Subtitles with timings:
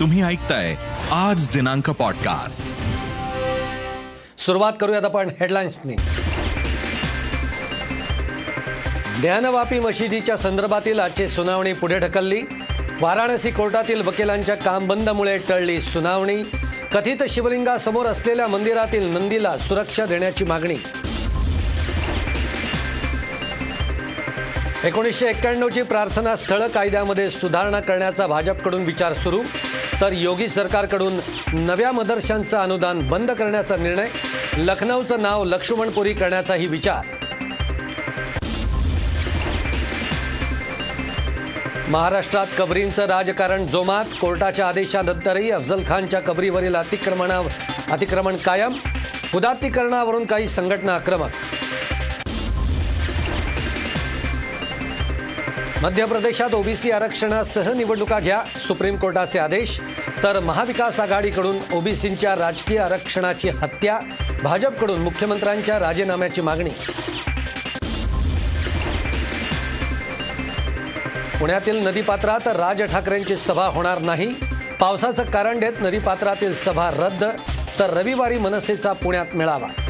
[0.00, 0.74] तुम्ही ऐकताय
[1.12, 2.68] आज दिनांक पॉडकास्ट
[4.40, 5.96] सुरुवात करूयात आपण हेडलाईन्सनी
[9.20, 12.42] ज्ञानवापी मशिदीच्या संदर्भातील आजची सुनावणी पुढे ढकलली.
[13.00, 16.42] वाराणसी कोर्टातील वकिलांच्या काम बंदमुळे टळली सुनावणी.
[16.92, 20.76] कथित शिवलिंगासमोर असलेल्या मंदिरातील नंदीला सुरक्षा देण्याची मागणी.
[24.84, 29.42] एकोणीसशे एक्क्याण्णवची प्रार्थना स्थळ कायद्यामध्ये सुधारणा करण्याचा भाजपकडून विचार सुरू.
[30.00, 31.18] तर योगी सरकारकडून
[31.52, 34.08] नव्या मदरशांचं अनुदान बंद करण्याचा निर्णय
[34.56, 37.06] लखनौचं नाव लक्ष्मणपुरी करण्याचाही विचार.
[41.88, 47.40] महाराष्ट्रात कबरींचं राजकारण जोमात कोर्टाच्या आदेशानंतरही अफजल खानच्या कबरीवरील अतिक्रमणा
[47.90, 48.74] अतिक्रमण कायम
[49.34, 51.30] उदात्तीकरणावरून काही संघटना आक्रमक.
[55.84, 59.80] मध्य प्रदेशात ओबीसी आरक्षणासह निवडणुका घ्या सुप्रीम कोर्टाचे आदेश.
[60.22, 63.98] तर महाविकास आघाडीकडून ओबीसींच्या राजकीय आरक्षणाची हत्या
[64.42, 66.70] भाजपकडून मुख्यमंत्र्यांच्या राजीनाम्याची मागणी.
[71.40, 74.34] पुण्यातील नदीपात्रात राज ठाकरेंची सभा होणार नाही.
[74.80, 77.24] पावसाचं कारण देत नदीपात्रातील सभा रद्द.
[77.78, 79.83] तर रविवारी मनसेचा पुण्यात मेळावा.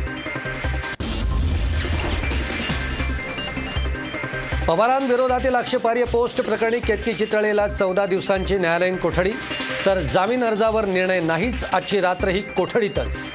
[4.67, 9.33] पवारांविरोधातील आक्षेपार्ह पोस्ट प्रकरणी केतकी चितळेला चौदा दिवसांची न्यायालयीन कोठडी.
[9.87, 13.33] तर जामीन अर्जावर निर्णय नाहीच आजची रात्र ही कोठडीतच.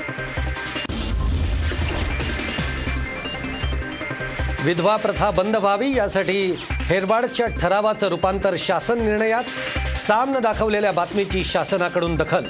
[4.63, 9.43] विधवा प्रथा बंद व्हावी यासाठी हेरवाडच्या ठरावाचं रूपांतर शासन निर्णयात
[9.97, 12.43] सामनं दाखवलेल्या बातमीची शासनाकडून दखल.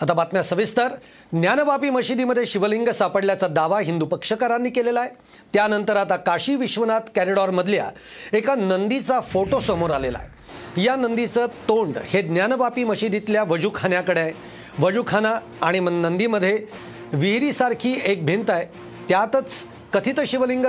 [0.00, 0.88] आता बातम्या सविस्तर.
[1.32, 5.10] ज्ञानवापी मशिदीमध्ये शिवलिंग सापडल्याचा दावा हिंदू पक्षकारांनी केलेला आहे.
[5.54, 7.90] त्यानंतर आता काशी विश्वनाथ कॅरिडॉरमधल्या
[8.32, 10.82] एका नंदीचा फोटो समोर आलेला आहे.
[10.82, 14.32] या नंदीचं तोंड हे ज्ञानवापी मशिदीतल्या वजूखान्याकडे आहे.
[14.78, 16.66] वजूखाना आणि नंदीमध्ये
[17.12, 18.66] विहिरीसारखी एक भिंत आहे.
[19.08, 20.66] त्यातच कथित शिवलिंग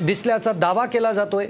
[0.00, 1.46] दिसल्याचा दावा केला जातोय.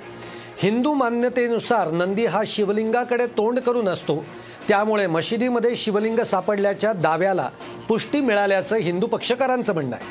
[0.58, 4.24] हिंदू मान्यतेनुसार नंदी हा शिवलिंगाकडे तोंड करून असतो.
[4.68, 7.48] त्यामुळे मशिदीमध्ये शिवलिंग सापडल्याच्या दाव्याला
[7.88, 10.04] पुष्टी मिळाल्याचं हिंदू पक्षकारांचं म्हणणं आहे.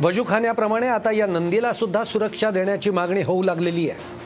[0.00, 4.16] वजूखान्याप्रमाणे आता या नंदीला सुद्धा सुरक्षा देण्याची मागणी होऊ लागलेली आहे.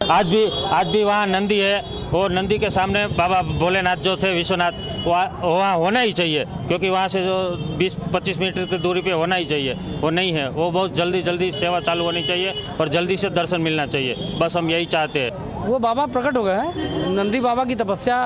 [0.00, 1.80] आज भी आज भी वहाँ नंदी है।
[2.14, 4.72] और नंदी के सामने बाबा भोलेनाथ जो थे विश्वनाथ,
[5.06, 7.36] वहाँ वहाँ होना ही चाहिए, क्योंकि वहाँ से जो
[7.78, 11.50] 20-25 मीटर की दूरी पे होना ही चाहिए। वो नहीं है। वो बहुत जल्दी जल्दी
[11.52, 15.47] सेवा चालू होनी चाहिए और जल्दी से दर्शन मिलना चाहिए। बस हम यही चाहते हैं।
[15.60, 18.18] वो बाबा प्रकट हो गए हैं। नंदी बाबा की तपस्या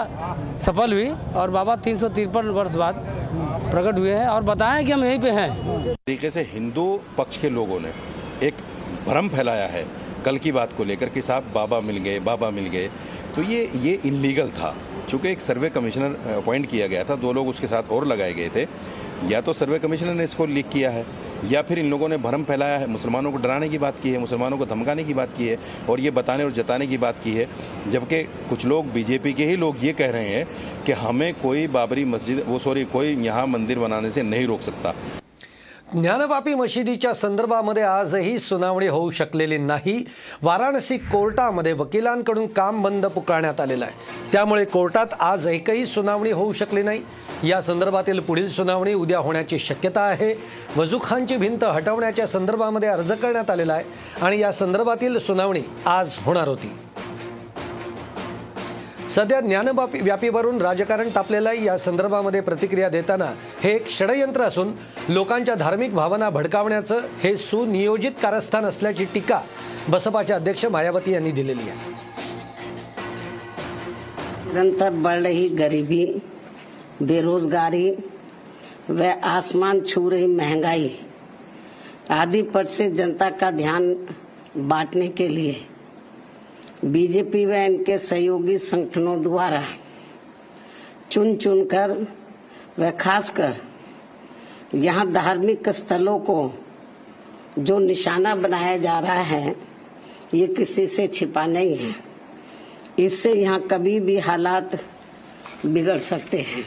[0.61, 2.95] सफल हुई और बाबा तीन सौ तिरपन वर्ष बाद
[3.71, 6.85] प्रकट हुए हैं और बताएँ कि हम यहीं पे हैं। तरीके से हिंदू
[7.19, 7.93] पक्ष के लोगों ने
[8.47, 8.55] एक
[9.09, 9.85] भ्रम फैलाया है
[10.25, 12.89] कल की बात को लेकर कि साहब बाबा मिल गए, बाबा मिल गए।
[13.37, 14.75] तो ये ये इनलीगल था।
[15.11, 18.49] चूँकि एक सर्वे कमिश्नर अपॉइंट किया गया था, दो लोग उसके साथ और लगाए गए
[18.57, 18.67] थे।
[19.31, 21.05] या तो सर्वे कमिश्नर ने इसको लीक किया है
[21.51, 22.87] या फिर इन लोगों ने भरम फैलाया है?
[22.87, 25.59] मुसलमानों को डराने की बात की है, मुसलमानों को धमकाने की बात की है
[25.89, 27.49] और ये बताने और जताने की बात की है,
[27.91, 30.47] जबकि कुछ लोग, बीजेपी के ही लोग ये कह रहे हैं
[30.87, 34.95] कि हमें कोई बाबरी मस्जिद, वो सॉरी, कोई यहाँ मंदिर बनाने से नहीं रोक सकता।
[35.95, 40.05] ज्ञानवापी मशिदीच्या संदर्भामध्ये आजही सुनावणी होऊ शकलेली नाही.
[40.43, 43.95] वाराणसी कोर्टामध्ये वकिलांकडून काम बंद पुकारण्यात आलेलं आहे.
[44.33, 47.03] त्यामुळे कोर्टात आज एकही सुनावणी होऊ शकली नाही.
[47.45, 50.35] या संदर्भातील पुढील सुनावणी उद्या होण्याची शक्यता आहे.
[50.77, 53.85] वजूखानची भिंत हटवण्याच्या संदर्भामध्ये अर्ज करण्यात आलेला आहे
[54.23, 56.73] आणि या संदर्भातील सुनावणी आज होणार होती.
[59.13, 61.65] सध्या ज्ञानव्यापी व्यापीवरून राजकारण तापलेलं आहे.
[61.65, 63.25] या संदर्भामध्ये प्रतिक्रिया देताना
[63.61, 64.71] हे एक षडयंत्र असून
[65.09, 69.41] लोकांच्या धार्मिक भावना भडकावण्याचं हे सुनियोजित कारस्थान असल्याची टीका
[69.89, 71.91] बसपाच्या अध्यक्ष मायावती यांनी दिलेली आहे.
[74.47, 76.05] निरंतर बढ़ रही गरीबी
[77.01, 77.91] बेरोजगारी
[78.89, 80.89] व आसमान छू रही महंगाई
[82.11, 83.93] आदि पर से जनता का ध्यान
[84.57, 85.55] बांटने के लिए
[86.85, 89.63] बीजेपी व इनके सहयोगी संगठनों द्वारा
[91.11, 91.91] चुन चुनकर
[92.79, 93.55] व खासकर
[94.75, 96.53] यहाँ धार्मिक स्थलों को
[97.59, 99.55] जो निशाना बनाया जा रहा है,
[100.35, 101.95] ये किसी से छिपा नहीं है।
[102.99, 104.79] इससे यहाँ कभी भी हालात
[105.67, 106.65] बिगड़ सकते हैं।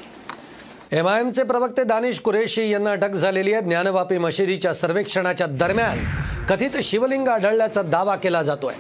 [0.93, 3.61] एम आय एमचे प्रवक्ते दानिश कुरेशी यांना अटक झालेली आहे.
[3.61, 6.05] ज्ञानवापी मशिदीच्या सर्वेक्षणाच्या दरम्यान
[6.49, 8.73] कथित शिवलिंग आढळल्याचा दावा केला जातोय.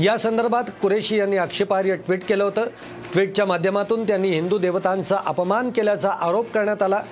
[0.00, 2.64] या संदर्भात कुरेशी यांनी आक्षेपार्ह ट्विट केलं होतं.
[3.12, 7.02] ट्विटच्या माध्यमातून त्यांनी हिंदू देवतांचा अपमान केल्याचा आरोप करण्यात आला.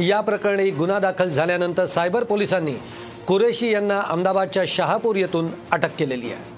[0.00, 2.74] या प्रकरणी गुन्हा दाखल झाल्यानंतर सायबर पोलिसांनी
[3.26, 6.55] कुरेशी यांना अहमदाबादच्या शहापूर येथून अटक केलेली आहे.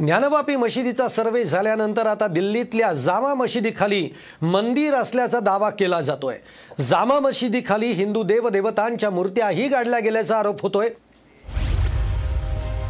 [0.00, 4.08] ज्ञानवापी मशिदीचा सर्वे झाल्यानंतर आता दिल्लीतल्या जामा मशिदीखाली
[4.42, 6.36] मंदिर असल्याचा दावा केला जातोय.
[6.80, 10.88] जामा मशिदीखाली हिंदू देवदेवतांच्या मूर्त्याही गाडल्या गेल्याचा आरोप होतोय.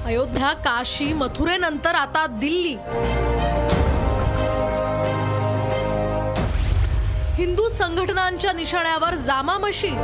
[0.05, 2.77] अयोध्या काशी मथुरेनंतर आता दिल्ली.
[7.43, 9.99] हिंदू संघटनांच्या निशाण्यावर जामा मशीद.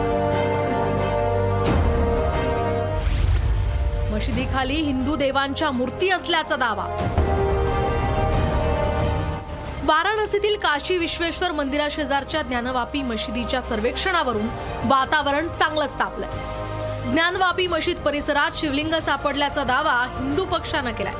[4.15, 6.85] मशिदीखाली हिंदू देवांच्या मूर्ती असल्याचा दावा.
[9.85, 14.47] वाराणसीतील काशी विश्वेश्वर मंदिराशेजारच्या ज्ञानवापी मशिदीच्या सर्वेक्षणावरून
[14.85, 21.15] वातावरण चांगलंच तापलंय ज्ञानवापी मशीद परिसरात शिवलिंग सापडल्याचा दावा हिंदू पक्षानं केलाय.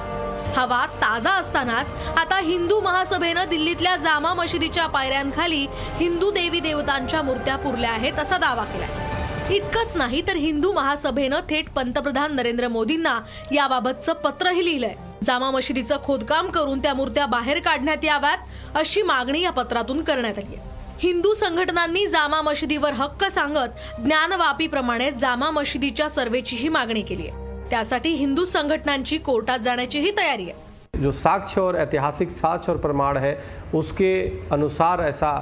[0.57, 5.67] हा वाद ताजा असतानाच आता हिंदू महासभेनं दिल्लीतल्या जामा मशिदीच्या पायऱ्यांखाली
[5.97, 9.04] हिंदू देवी देवतांच्या मूर्त्या पुरल्या आहेत असा दावा केलाय.
[9.51, 13.19] इतकंच नाही तर हिंदू महासभेनं थेट पंतप्रधान नरेंद्र मोदींना
[13.53, 14.95] याबाबतचं पत्रही लिहिलंय.
[15.25, 18.39] जामा मशिदीचं खोदकाम करून त्या मूर्त्या बाहेर काढण्यात याव्यात
[18.75, 20.73] अशी मागणी या पत्रातून करण्यात आली आहे.
[20.99, 27.71] हिंदू संघटनांनी जामा मशिदीवर हक्क सांगत ज्ञानवापीप्रमाणे जामा मशिदीच्या सर्वेचीही मागणी केली आहे.
[27.71, 31.03] त्यासाठी हिंदू संघटनांची कोर्टात जाण्याचीही तयारी आहे.
[31.03, 33.35] जो साक्ष्य और ऐतिहासिक साक्ष्य और प्रमाण है
[33.75, 35.41] उसके अनुसार ऐसा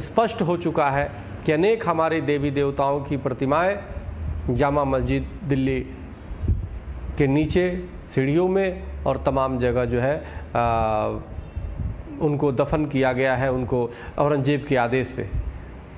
[0.00, 1.06] स्पष्ट हो चुका है
[1.46, 3.76] कि अनेक हमारे देवी देवताओं की प्रतिमाएँ
[4.50, 5.80] जामा मस्जिद दिल्ली
[7.18, 7.64] के नीचे
[8.14, 10.16] सीढ़ियों में और तमाम जगह जो है
[10.56, 11.18] आ,
[12.20, 15.28] उनको दफन किया गया है उनको औरंगज़ेब के आदेश पे।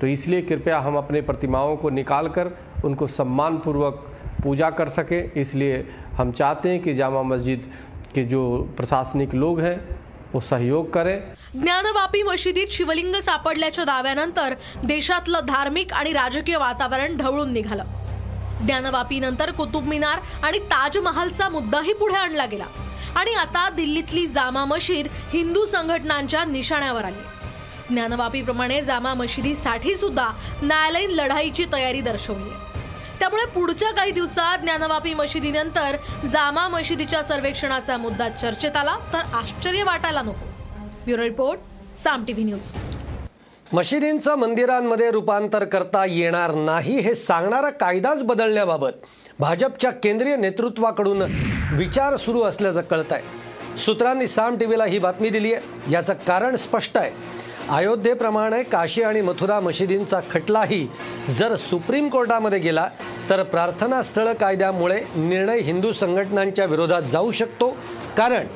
[0.01, 2.51] तो इसलिए कृपया हम अपने प्रतिमाओं को निकाल कर
[2.85, 4.05] उनको सम्मानपूर्वक
[4.43, 7.65] पूजा कर सकें। इसलिए हम चाहते हैं कि जामा मस्जिद
[8.13, 8.43] के जो
[8.77, 9.77] प्रशासनिक लोग हैं
[10.33, 11.19] वो सहयोग करे।
[11.53, 14.53] ज्ञानवापी मशिदीत शिवलिंग सापडल्याच्या दाव्यानंतर
[14.83, 17.83] देशातलं धार्मिक आणि राजकीय वातावरण ढवळून निघालं.
[18.65, 22.65] ज्ञानवापीनंतर कुतुब मिनार आणि ताजमहालचा मुद्दाही पुढे आणला गेला.
[23.15, 27.21] आणि आता दिल्लीतली जामा मशीद हिंदू संघटनांच्या निशाण्यावर आली.
[27.89, 30.29] ज्ञानवापीप्रमाणे जामा मशिदीसाठी सुद्धा
[30.61, 32.68] न्यायालयीन लढाईची तयारी दर्शवली आहे.
[33.19, 35.95] त्यामुळे पुढच्या काही दिवसात ज्ञानवापी मशिदीनंतर
[36.27, 38.95] जामा मशिदीच्या सर्वेक्षणाचा मुद्दा चर्चेत आला.
[39.13, 40.47] तर आश्चर्य वाटायला नको.
[41.05, 41.59] Bureau report
[42.03, 42.73] Saam TV news.
[43.73, 49.05] मशिदींचं मंदिरांमध्ये रूपांतर करता येणार नाही हे सांगणारा कायदाच बदलण्याबाबत
[49.39, 51.21] भाजपच्या केंद्रीय नेतृत्वाकडून
[51.73, 56.97] विचार सुरू असल्याचं कळत आहे सूत्रांनी साम टीव्हीला ही बातमी दिली आहे याचं कारण स्पष्ट
[56.97, 57.11] आहे.
[57.69, 60.87] अयोध्येप्रमाणे काशी आणि मथुरा मशिदींचा खटलाही
[61.29, 62.87] जर सुप्रीम कोर्टामध्ये गेला
[63.29, 67.69] तर प्रार्थनास्थळ कायद्यामुळे निर्णय हिंदू संघटनांच्या विरोधात जाऊ शकतो.
[68.17, 68.47] कारण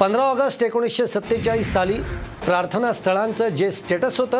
[0.00, 1.98] पंधरा ऑगस्ट एकोणीसशे सत्तेचाळीस साली
[2.46, 4.38] प्रार्थना स्थळांचं जे स्टेटस होतं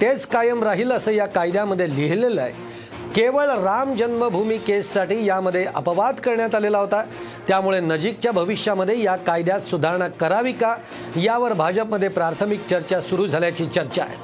[0.00, 2.69] तेच कायम राहील असं या कायद्यामध्ये लिहिलेलं आहे.
[3.16, 7.04] केवळ राम जन्मभूमी केससाठी यामध्ये अपवाद करण्यात आलेला होता.
[7.48, 10.76] त्यामुळे नजीकच्या भविष्यामध्ये या कायद्यात सुधारणा करावी का?
[11.16, 14.16] यावर भाजपमध्ये प्राथमिक चर्चा सुरू झाल्याची चर्चा आहे.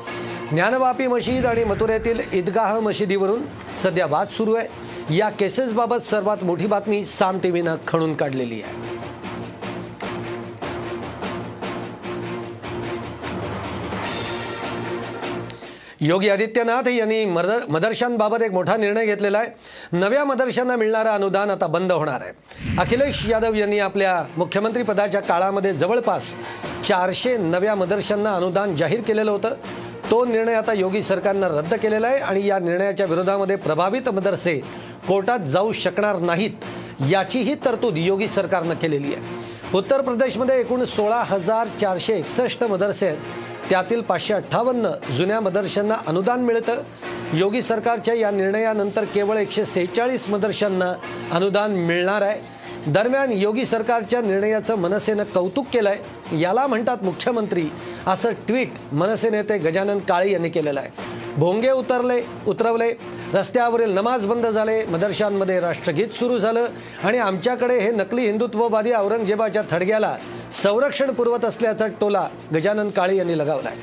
[0.51, 3.43] ज्ञानवापी मशीद आणि मथुऱ्यातील ईदगाह मशिदीवरून
[3.83, 4.69] सध्या वाद सुरू आहे.
[5.17, 8.86] या केसेसबाबत सर्वात मोठी बातमी साम टीव्हीनं खणून काढलेली आहे.
[16.07, 19.49] योगी आदित्यनाथ यांनी मदर मदरशांबाबत एक मोठा निर्णय घेतलेला आहे.
[19.93, 22.77] नव्या मदरशांना मिळणारं अनुदान आता बंद होणार आहे.
[22.79, 26.35] अखिलेश यादव यांनी आपल्या मुख्यमंत्रीपदाच्या काळामध्ये जवळपास
[26.89, 29.55] चारशे नव्या मदरशांना अनुदान जाहीर केलेलं होतं.
[30.11, 34.61] तो निर्णय आता योगी सरकारनं रद्द केलेला आहे आणि या निर्णयाच्या विरोधामध्ये प्रभावित मदरसे
[35.09, 36.51] कोर्टात जाऊ शकणार नाहीत
[37.11, 39.23] याचीही तरतूद योगी सरकारनं केलेली आहे.
[39.75, 43.19] उत्तर प्रदेशमध्ये एकूण सोळा हजार चारशे एकसष्ट मदरसे आहेत.
[43.71, 46.83] त्यातील पाचशे अठ्ठावन्न जुन्या मदरशांना अनुदान मिळतं.
[47.35, 50.93] योगी सरकारच्या या निर्णयानंतर केवळ एकशे सेहेचाळीस मदरशांना
[51.33, 52.41] अनुदान मिळणार आहे.
[52.87, 57.65] दरम्यान योगी सरकारच्या निर्णयाचं मनसेनं कौतुक केलं आहे याला म्हणतात मुख्यमंत्री
[58.07, 60.91] असं ट्विट मनसे नेते गजानन काळे यांनी केलेलं आहे.
[61.37, 62.91] भोंगे उतरले उतरवले
[63.35, 66.67] रस्त्यावरील नमाज बंद झाले मदरशांमध्ये राष्ट्रगीत सुरू झालं
[67.05, 70.17] आणि आमच्याकडे हे नकली हिंदुत्ववादी औरंगजेबाच्या थडग्याला
[70.53, 73.77] संरक्षण पुरवत असल्याचा टोला गजानन काळे यांनी लगावलाय.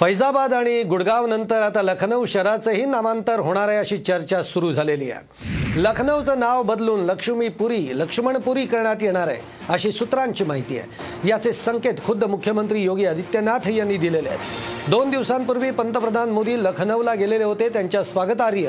[0.00, 5.82] फैजाबाद आणि गुडगाव नंतर आता लखनौ शहराचंही नामांतर होणार आहे अशी चर्चा सुरू झालेली आहे.
[5.82, 11.28] लखनौचं नाव बदलून लक्ष्मीपुरी लक्ष्मणपुरी करण्यात येणार आहे अशी सूत्रांची माहिती आहे.
[11.28, 14.90] याचे संकेत खुद्द मुख्यमंत्री योगी आदित्यनाथ यांनी दिलेले आहेत.
[14.90, 17.68] दोन दिवसांपूर्वी पंतप्रधान मोदी लखनौला गेलेले होते.
[17.68, 18.66] त्यांच्या स्वागतार्ह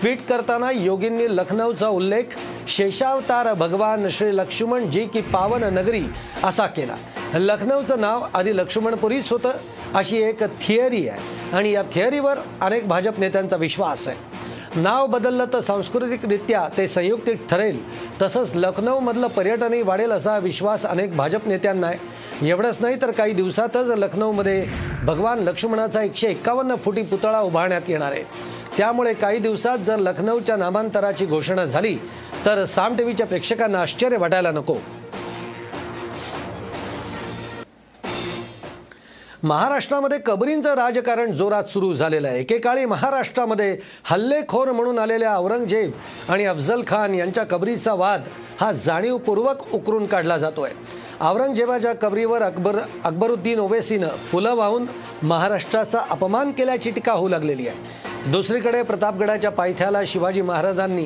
[0.00, 2.24] ट्विट करताना योगींनी लखनौचा उल्लेख
[2.68, 6.02] शेषावतार भगवान श्री लक्ष्मण जी की पावन नगरी
[6.44, 6.96] असा केला.
[7.34, 9.50] लखनौचं नाव आधी लक्ष्मणपुरीच होतं
[9.94, 11.56] अशी एक थिअरी आहे.
[11.56, 14.16] आणि या थिअरीवर अनेक भाजप नेत्यांचा विश्वास आहे.
[14.80, 17.78] नाव बदललं तर सांस्कृतिकरित्या ते संयुक्तिक ठरेल.
[18.22, 22.48] तसंच लखनौमधलं पर्यटनही वाढेल असा विश्वास अनेक भाजप नेत्यांना आहे.
[22.48, 24.66] एवढंच नाही तर काही दिवसातच लखनौमध्ये
[25.04, 28.49] भगवान लक्ष्मणाचा एकशे एक्कावन्न फुटी पुतळा उभारण्यात येणार आहे.
[28.76, 31.96] त्यामुळे काही दिवसात जर लखनौच्या नामांतराची घोषणा झाली
[32.46, 34.76] तर साम टीव्हीच्या प्रेक्षकांना आश्चर्य वाटायला नको.
[39.42, 42.40] महाराष्ट्रामध्ये कबरींचं राजकारण जोरात सुरू झालेलं आहे.
[42.40, 45.90] एकेकाळी महाराष्ट्रामध्ये हल्लेखोर म्हणून आलेल्या औरंगजेब
[46.28, 48.24] आणि अफजल खान यांच्या कबरीचा वाद
[48.60, 50.70] हा जाणीवपूर्वक उकरून काढला जातोय.
[51.20, 54.86] औरंगजेबाच्या कबरीवर अकबर अकबरुद्दीन ओवेसीनं फुलं वाहून
[55.22, 58.08] महाराष्ट्राचा अपमान केल्याची टीका होऊ लागलेली आहे.
[58.26, 61.04] दुसरीकडे प्रतापगडाच्या पायथ्याला शिवाजी महाराजांनी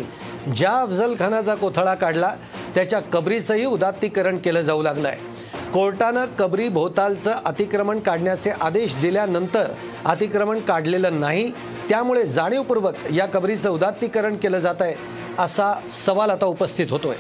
[0.57, 2.35] ज्या अफजल खानाचा कोथळा काढला
[2.75, 5.33] त्याच्या कबरीचंही उदात्तीकरण केलं जाऊ लागलं आहे
[5.73, 9.71] कोर्टानं कबरी भोवतालचं अतिक्रमण काढण्याचे आदेश दिल्यानंतर
[10.05, 11.51] अतिक्रमण काढलेलं नाही
[11.89, 14.95] त्यामुळे जाणीवपूर्वक या कबरीचं उदात्तीकरण केलं जात आहे
[15.39, 15.73] असा
[16.07, 17.15] सवाल आता उपस्थित होतोय.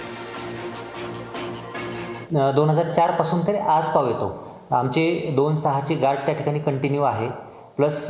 [2.33, 4.33] दोन हजार चारपासून तरी आज पाव येतो.
[4.73, 7.29] आमची दोन सहाची गाठ त्या ठिकाणी कंटिन्यू आहे.
[7.77, 8.07] प्लस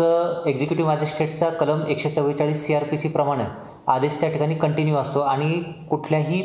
[0.47, 3.45] एक्झिक्युटिव्ह मॅजिस्ट्रेटचा कलम एकशे चव्वेचाळीस सी आर पी सीप्रमाणे
[3.87, 6.41] आदेश त्या ठिकाणी कंटिन्यू असतो आणि कुठल्याही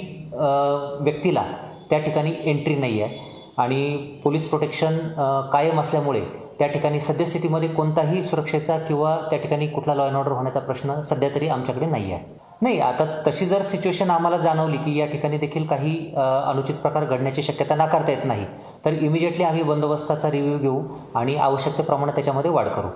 [1.02, 1.44] व्यक्तीला
[1.90, 4.98] त्या ठिकाणी एंट्री नाही आहे आणि पोलीस प्रोटेक्शन
[5.54, 6.22] कायम असल्यामुळे
[6.60, 11.30] त्या ठिकाणी सद्यस्थितीमध्ये कोणताही सुरक्षेचा किंवा त्या ठिकाणी कुठला लॉ अँड ऑर्डर होण्याचा प्रश्न सध्या
[11.36, 15.66] तरी आमच्याकडे नाही आहे नाही आता तशी जर सिच्युएशन आम्हाला जाणवली की या ठिकाणी देखील
[15.66, 18.46] काही अनुचित प्रकार घडण्याची शक्यता नाकारता येत नाही
[18.86, 20.82] तर इमिजिएटली आम्ही बंदोबस्ताचा रिव्ह्यू घेऊ
[21.16, 22.88] आणि आवश्यकतेप्रमाणे त्याच्यामध्ये वाढ करू.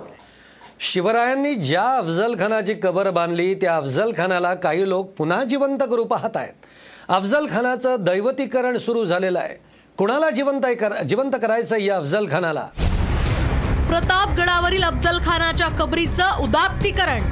[0.84, 6.36] शिवरायांनी ज्या अफजल खानाची कबर बांधली त्या अफजल खानाला काही लोक पुन्हा जिवंत करू पाहत
[6.36, 6.66] आहेत.
[7.08, 9.54] अफजल खानाचं दैवतीकरण सुरू झालेलं आहे.
[9.98, 12.66] कुणाला जिवंत कर जिवंत करायचं या अफजल खानाला
[13.88, 17.22] प्रतापगडावरील अफजल खानाच्या कबरीचं उदात्तीकरण.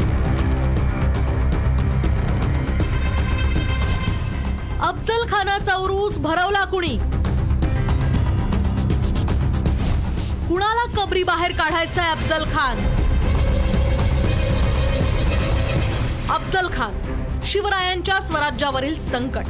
[4.82, 6.96] अफजल खानाचा उरूस भरवला कुणी?
[10.48, 12.84] कुणाला कबरी बाहेर काढायचा आहे अफजल खान
[16.32, 19.46] अफजल खान शिवरायांच्या स्वराज्यावरील संकट.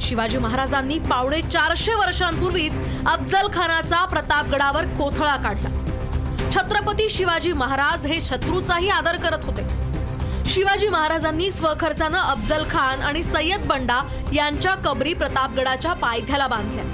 [0.00, 2.72] शिवाजी महाराजांनी पावणे चारशे वर्षांपूर्वीच
[3.06, 5.68] अफजल खानाचा प्रतापगडावर कोथळा काढला.
[6.54, 9.66] छत्रपती शिवाजी महाराज हे शत्रूचाही आदर करत होते.
[10.46, 14.00] शिवाजी महाराजांनी स्वखर्चानं अफजल खान आणि सय्यद बंडा
[14.32, 16.84] यांच्या कबरी प्रतापगडाच्या पायथ्याला बांधल्या.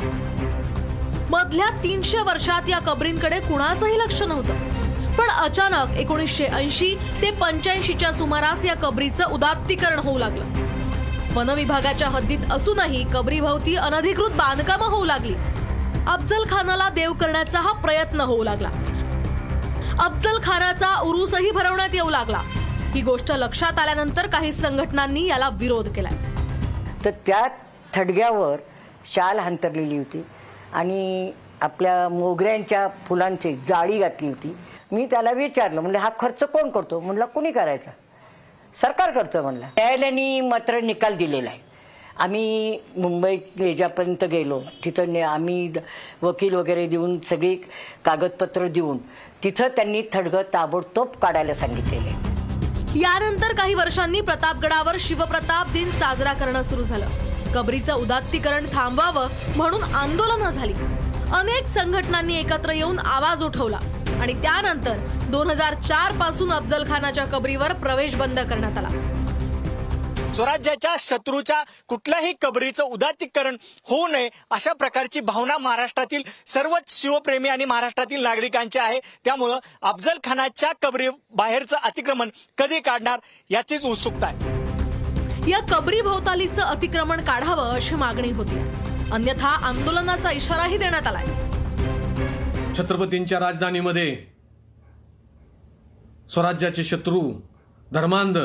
[1.30, 4.71] मधल्या तीनशे वर्षात या कबरींकडे कुणाचंही लक्ष नव्हतं.
[5.22, 10.44] पण अचानक एकोणीसशे ऐंशी ते पंच्याऐंशीच्या सुमारास या कबरीचं उदात्तीकरण होऊ लागलं.
[11.34, 15.34] वनविभागाच्या हद्दीत असूनही कबरीभोवती अनधिकृत बांधकामं होऊ लागली.
[16.06, 18.68] अफजल खानाला देव करण्याचा हा प्रयत्न होऊ लागला.
[19.98, 22.40] अफजल खानाचा उरूसही भरवण्यात येऊ लागला.
[22.94, 26.08] ही गोष्ट लक्षात आल्यानंतर काही संघटनांनी याला विरोध केला
[27.04, 27.46] तर त्या
[27.94, 28.56] थडग्यावर
[29.14, 30.24] शाल हंतरलेली होती
[30.74, 34.54] आणि आपल्या मोगऱ्यांच्या फुलांची जाळी घातली होती.
[34.92, 37.00] मी त्याला विचारलं म्हणजे हा खर्च कोण करतो?
[37.00, 37.90] म्हणला कुणी करायचा?
[38.80, 39.66] सरकार करतं म्हणलं.
[39.66, 41.58] न्यायालयाने मात्र निकाल दिलेला आहे.
[42.18, 44.60] आम्ही मुंबईत याच्यापर्यंत गेलो.
[44.84, 45.78] तिथं आम्ही द-
[46.22, 47.54] वकील वगैरे देऊन सगळी
[48.04, 48.98] कागदपत्र देऊन
[49.44, 52.10] तिथं त्यांनी थडगं ताबडतोब काढायला सांगितलेले
[53.00, 57.06] यानंतर काही वर्षांनी प्रतापगडावर शिवप्रताप दिन साजरा करणं सुरू झालं.
[57.54, 60.72] कबरीचं उदात्तीकरण थांबवावं म्हणून आंदोलनं झाली.
[61.34, 63.78] अनेक संघटनांनी एकत्र येऊन आवाज उठवला.
[64.22, 64.96] आणि त्यानंतर
[65.30, 68.88] दोन हजार चारपासून अफजल खानाच्या कबरीवर प्रवेश बंद करण्यात आला.
[70.34, 78.22] स्वराज्याच्या शत्रूच्या कुठल्याही कबरीचं उदात्तीकरण होऊ नये अशा प्रकारची भावना महाराष्ट्रातील सर्वच शिवप्रेमी आणि महाराष्ट्रातील
[78.22, 79.00] नागरिकांची आहे.
[79.24, 83.18] त्यामुळं अफजल खानाच्या कबरी बाहेरचं अतिक्रमण कधी काढणार
[83.50, 85.50] याचीच उत्सुकता आहे.
[85.50, 88.58] या कबरी भोवतालीचं अतिक्रमण काढावं अशी मागणी होती.
[89.12, 91.51] अन्यथा आंदोलनाचा इशाराही देण्यात आलाय.
[92.78, 94.16] छत्रपतींच्या राजधानीमध्ये
[96.30, 97.40] स्वराज्याचे शत्रू
[97.92, 98.38] धर्मांध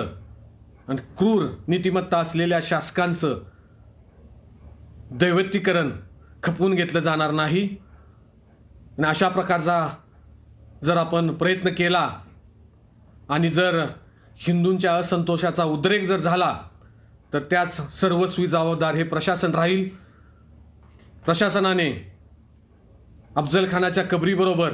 [0.88, 3.39] आणि क्रूर नीतिमत्ता असलेल्या शासकांचं
[5.12, 5.91] दैवतीकरण
[6.43, 7.67] खपवून घेतलं जाणार नाही.
[8.98, 9.89] आणि अशा प्रकारचा
[10.84, 12.10] जर आपण प्रयत्न केला
[13.29, 13.86] आणि जर
[14.36, 16.60] हिंदूंच्या असंतोषाचा उद्रेक जर झाला
[17.34, 19.89] तर त्याच सर्वस्वी जबाबदार हे प्रशासन राहील.
[21.25, 22.16] प्रशासनाने
[23.38, 24.70] अफजल खानाच्या कबरीबरोबर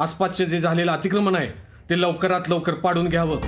[0.00, 1.48] आसपासचे जे झालेलं अतिक्रमण आहे
[1.90, 3.40] ते लवकरात लवकर पाडून घ्यावं.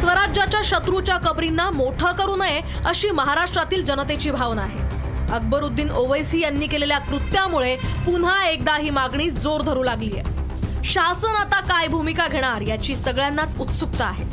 [0.00, 5.32] स्वराज्याच्या शत्रूच्या कबरींना मोठं करू नये अशी महाराष्ट्रातील जनतेची भावना आहे.
[5.34, 11.60] अकबरुद्दीन ओवैसी यांनी केलेल्या कृत्यामुळे पुन्हा एकदा ही मागणी जोर धरू लागली आहे शासन आता
[11.60, 14.24] काय भूमिका घेणार याची सगळ्यांनाच उत्सुकता आहे.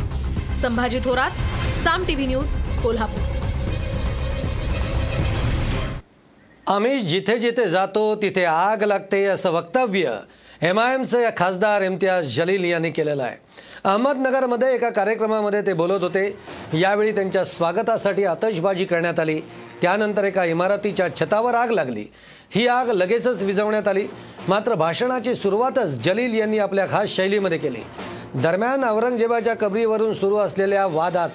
[0.61, 1.31] Sambhaji Thorat
[1.83, 3.30] Saam TV news Kolhapur.
[6.67, 10.17] आम्ही जिथे जिथे जातो तिथे आग लागते असं वक्तव्य
[10.61, 13.35] एम आय एमचे खासदार इम्तियाज जलील यांनी केलेलं आहे.
[13.83, 16.37] अहमदनगरमध्ये एका कार्यक्रमामध्ये ते बोलत होते.
[16.73, 19.39] यावेळी त्यांच्या स्वागतासाठी आतषबाजी करण्यात आली.
[19.81, 22.05] त्यानंतर एका इमारतीच्या छतावर आग लागली.
[22.51, 24.07] ही आग लगेचच विझवण्यात आली.
[24.47, 27.81] मात्र भाषणाची सुरुवातच जलील यांनी आपल्या खास शैलीमध्ये केली.
[28.35, 31.29] दरम्यान औरंगजेबाच्या कबरीवरून सुरू असलेल्या वादात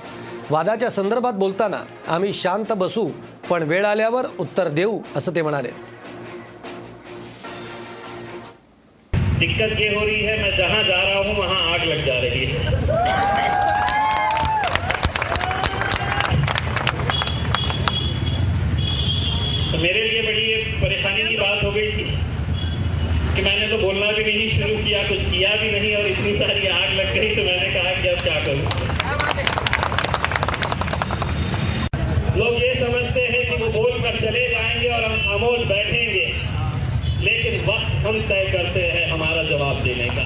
[0.51, 1.83] वादाच्या संदर्भात बोलताना
[2.15, 3.05] आम्ही शांत बसू,
[3.49, 5.69] पण वेळ आल्यावर उत्तर देऊ, असं ते म्हणाले.
[9.41, 12.45] दिक्कत ये हो रही है, मैं जहाँ जा रहा हूँ, वहाँ आग लग जा रही
[12.45, 12.55] है।
[19.73, 22.05] तो मेरे लिए बड़ी परेशानी की बात हो गई थी
[23.37, 26.67] कि मैंने तो बोलना भी नहीं शुरू किया, कुछ किया भी नहीं, और इतनी सारी
[26.69, 28.86] आग लग गई तो मैंने कहा कि अब क्या करूँ।
[32.37, 36.25] लोग ये समझते हैं कि वो बोल कर चले जाएंगे और हम खामोश बैठेंगे।
[37.25, 40.25] लेकिन वक्त हम तय करते हैं हमारा जवाब देने का।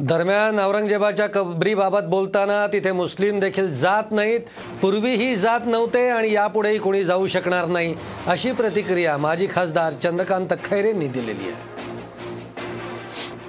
[0.00, 4.48] दरम्यान औरंगजेबाच्या कबरीबाबत बोलताना तिथे मुस्लिम देखील जात नाहीत
[4.82, 7.94] पूर्वीही जात नव्हते आणि यापुढेही कोणी जाऊ शकणार नाही
[8.26, 11.72] अशी प्रतिक्रिया माजी खासदार चंद्रकांत खैरेंनी दिलेली आहे.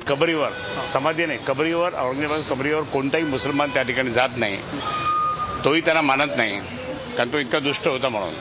[0.07, 0.49] कबरीवर
[0.93, 1.39] समाधी नाही.
[1.47, 4.57] कबरीवर औरंगजेबाद कबरीवर कोणताही मुसलमान त्या ठिकाणी जात नाही.
[5.65, 6.59] तोही त्यांना मानत नाही.
[7.17, 8.33] कारण तो इतका दुष्ट होता म्हणून.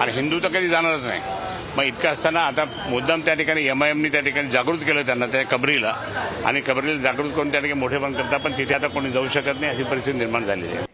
[0.00, 1.20] आणि हिंदू तर कधी जाणारच नाही.
[1.76, 5.26] मग इतकं असताना आता मुद्दाम त्या ठिकाणी एम आय एमनी त्या ठिकाणी जागृत केलं त्यांना
[5.26, 5.94] त्या कबरीला.
[6.44, 9.60] आणि कबरीला जागृत करून त्या ठिकाणी मोठे पण करतात पण तिथे आता कोणी जाऊ शकत
[9.60, 10.86] नाही अशी परिस्थिती निर्माण झालेली आहे.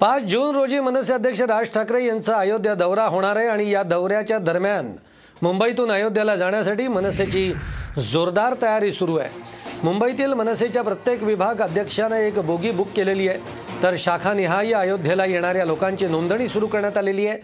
[0.00, 4.38] पाच जून रोजी मनसे अध्यक्ष राज ठाकरे यांचा अयोध्या दौरा होणार आहे आणि या दौऱ्याच्या
[4.38, 4.92] दरम्यान
[5.42, 7.52] मुंबईतून अयोध्येला जाण्यासाठी मनसेची
[8.12, 9.28] जोरदार तयारी सुरू आहे.
[9.82, 13.38] मुंबईतील मनसेच्या प्रत्येक विभाग अध्यक्षानं एक बोगी बुक केलेली आहे.
[13.82, 17.38] तर शाखानिहाय अयोध्येला येणाऱ्या लोकांची नोंदणी सुरू करण्यात आलेली आहे.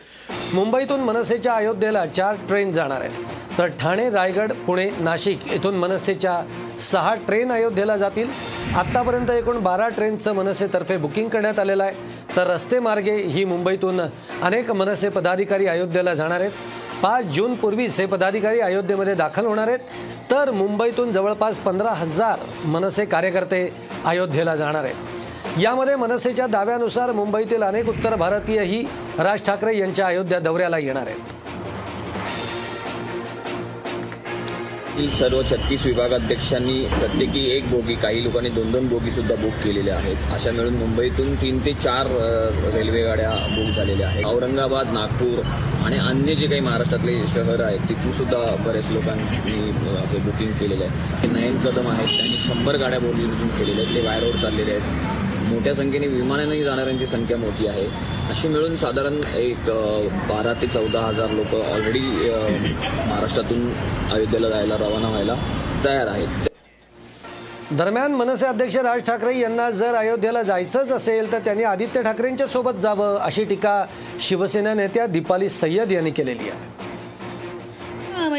[0.55, 3.59] मुंबईतून मनसेच्या अयोध्येला चार ट्रेन जाणार आहेत.
[3.59, 6.43] तर ठाणे रायगड पुणे नाशिक येथून मनसेच्या
[6.81, 8.29] सहा ट्रेन अयोध्येला जातील.
[8.77, 11.95] आत्तापर्यंत एकूण बारा ट्रेनचं मनसेतर्फे बुकिंग करण्यात आलेलं आहे.
[12.37, 14.01] तर रस्ते मार्गे ही मुंबईतून
[14.43, 16.51] अनेक मनसे पदाधिकारी अयोध्येला जाणार आहेत.
[17.03, 19.79] पाच जूनपूर्वीच हे पदाधिकारी अयोध्येमध्ये दाखल होणार आहेत.
[20.31, 23.73] तर मुंबईतून जवळपास पंधरा हजार मनसे कार्यकर्ते
[24.05, 25.12] अयोध्येला जाणार आहेत.
[25.61, 28.83] यामध्ये मनसेच्या दाव्यानुसार मुंबईतील अनेक उत्तर भारतीयही
[29.19, 31.31] राज ठाकरे यांच्या अयोध्या दौऱ्याला येणार आहेत.
[35.19, 40.17] सर्व छत्तीस विभागाध्यक्षांनी प्रत्येकी एक बोगी काही लोकांनी दोन दोन बोगी सुद्धा बुक केलेल्या आहेत.
[40.35, 44.25] अशा मिळून मुंबईतून तीन ते चार रेल्वेगाड्या रेल्वे गाड्या बुक झालेल्या आहेत.
[44.27, 45.43] औरंगाबाद नागपूर
[45.85, 49.71] आणि अन्य जे काही महाराष्ट्रातले शहर आहेत तिथून सुद्धा बऱ्याच लोकांनी
[50.19, 51.19] बुकिंग केलेलं आहे.
[51.21, 52.17] हे नयन कदम आहेत.
[52.19, 53.97] त्यांनी शंभर गाड्या बोलीमधून केलेल्या आहेत.
[53.97, 55.21] ते बाय रोड चाललेले आहेत.
[55.53, 57.87] मोठ्या संख्येने विमानानेही जाणाऱ्यांची संख्या मोठी आहे.
[58.31, 59.71] अशी मिळून साधारण एक
[60.29, 63.69] बारा ते चौदा हजार लोक ऑलरेडी महाराष्ट्रातून
[64.13, 65.35] अयोध्येला जायला रवाना व्हायला
[65.85, 66.49] तयार आहेत.
[67.73, 72.81] दरम्यान मनसे अध्यक्ष राज ठाकरे यांना जर अयोध्येला जायचंच असेल तर त्यांनी आदित्य ठाकरेंच्या सोबत
[72.83, 73.85] जावं अशी टीका
[74.21, 76.82] शिवसेना नेत्या दीपाली सय्यद यांनी केलेली आहे.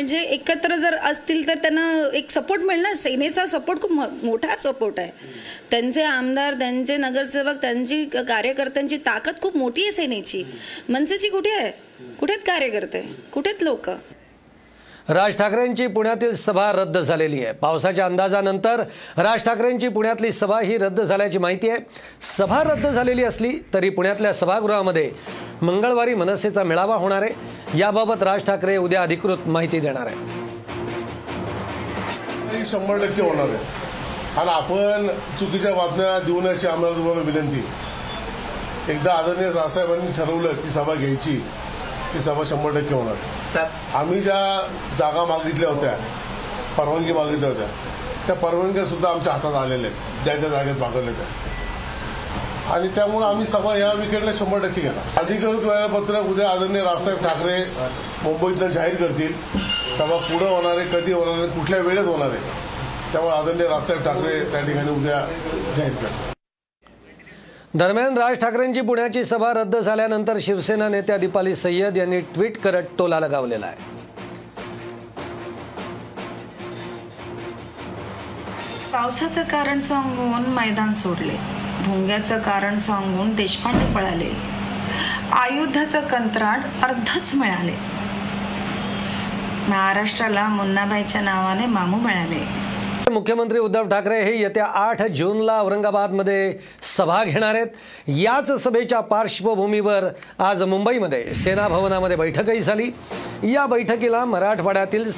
[0.04, 3.92] म्हणजे एकत्र जर असतील तर त्यांना एक सपोर्ट मिळेल ना सेनेचा सपोर्ट खूप
[4.24, 5.12] मोठा सपोर्ट आहे.
[5.72, 10.44] त्यांचे आमदार त्यांचे नगरसेवक त्यांची कार्यकर्त्यांची ताकद खूप मोठी आहे सेनेची.
[10.90, 11.72] मनसेची कुठे आहे?
[12.20, 13.02] कुठेत कार्यकर्ते?
[13.34, 13.90] कुठेत लोक?
[15.10, 17.54] राज ठाकरेंची पुण्यातील सभा रद्द झालेली आहे.
[17.54, 18.82] पावसाच्या अंदाजानंतर
[19.18, 21.80] राज ठाकरेंची पुण्यातली सभा ही रद्द झाल्याची माहिती आहे.
[22.38, 25.10] सभा रद्द झालेली असली तरी पुण्यातल्या सभागृहामध्ये
[25.64, 27.78] मंगळवारी मनसेचा मेळावा होणार आहे.
[27.80, 30.32] याबाबत राज ठाकरे उद्या अधिकृत माहिती देणार आहे
[32.52, 33.58] ही शंभर टक्के होणार आहे.
[34.40, 35.08] आणि आपण
[35.40, 37.64] चुकीच्या बातम्या देऊ नये अशी आम्हाला तुम्हाला विनंती.
[38.92, 41.36] एकदा आदरणीय रावसाहेबांनी ठरवलं की सभा घ्यायची
[42.14, 43.66] ती सभा शंभर टक्के होणार.
[43.96, 44.40] आम्ही ज्या
[45.00, 45.94] जागा मागितल्या होत्या
[46.78, 47.68] परवानगी मागितल्या होत्या
[48.28, 50.24] त्या परवानग्या सुद्धा आमच्या हातात आलेल्या आहेत.
[50.24, 51.26] ज्या त्या जागेत मागवल्या त्या
[52.72, 55.20] आणि त्यामुळे आम्ही सभा या विकेंडला शंभर टक्के घेणार.
[55.22, 57.58] अधिकृत वेळापत्रक उद्या आदरणीय रावसाहेब ठाकरे
[58.24, 59.34] मुंबईतनं जाहीर करतील.
[59.98, 64.40] सभा पुढं होणार आहे कधी होणार आहे कुठल्या वेळेत होणार आहे त्यामुळे आदरणीय रावसाहेब ठाकरे
[64.52, 65.20] त्या ठिकाणी उद्या
[65.78, 66.32] जाहीर करतील.
[67.74, 73.20] दरम्यान राज ठाकरेंची पुण्याची सभा रद्द झाल्यानंतर शिवसेना नेत्या दीपाली सय्यद यांनी ट्विट करत टोला
[73.20, 73.92] लगावलेला आहे.
[78.94, 81.38] पावसाचं कारण सांगून मैदान सोडले.
[81.86, 84.32] भुंग्याचं कारण सांगून देशपांडे पळाले.
[85.32, 87.76] आयुधाचं कंत्राट अर्धच मिळाले.
[89.68, 92.46] महाराष्ट्राला मुन्नाबाईच्या नावाने मामू मिळाले.
[93.12, 96.54] मुख्यमंत्री उद्धव ठाकरे हे येत्या आठ जूनला औरंगाबादमध्ये
[96.98, 97.68] सभा घेणार आहेत.
[98.08, 100.04] याच सभेच्या पार्श्वभूमीवर
[100.40, 102.90] आज मुंबईमध्ये सेना भवनामध्ये बैठकही झाली.
[103.44, 105.12] या बैठकीला मराठवाड्यातील